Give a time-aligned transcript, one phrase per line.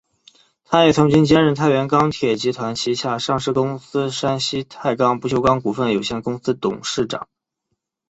[0.65, 7.27] 他也曾经兼任太原钢铁集团旗下上市公司山西太钢不锈钢股份有限公司董事长。